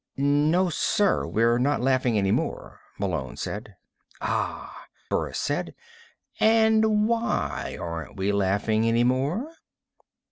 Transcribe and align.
"No, 0.17 0.71
sir, 0.71 1.27
we're 1.27 1.59
not 1.59 1.79
laughing 1.79 2.17
any 2.17 2.31
more," 2.31 2.79
Malone 2.97 3.37
said. 3.37 3.75
"Ah," 4.19 4.85
Burris 5.11 5.37
said. 5.37 5.75
"And 6.39 7.07
why 7.07 7.77
aren't 7.79 8.15
we 8.17 8.31
laughing 8.31 8.87
any 8.87 9.03
more?" 9.03 9.47